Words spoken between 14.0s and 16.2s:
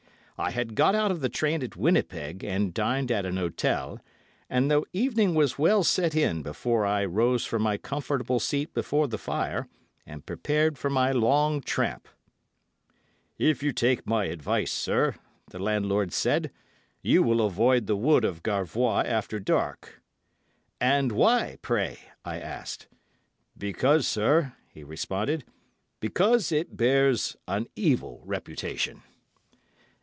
my advice, sir,' the landlord